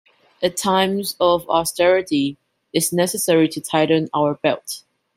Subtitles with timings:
[0.41, 2.39] At times of austerity,
[2.73, 4.83] it's necessary to tighten our belts.